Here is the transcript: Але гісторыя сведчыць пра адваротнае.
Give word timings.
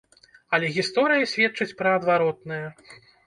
Але 0.57 0.69
гісторыя 0.77 1.27
сведчыць 1.33 1.77
пра 1.81 1.93
адваротнае. 1.99 2.65